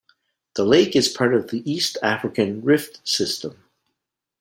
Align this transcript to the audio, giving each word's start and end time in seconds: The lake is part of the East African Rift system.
The 0.55 0.65
lake 0.65 0.95
is 0.95 1.09
part 1.09 1.35
of 1.35 1.51
the 1.51 1.61
East 1.71 1.95
African 2.01 2.63
Rift 2.63 3.07
system. 3.07 3.63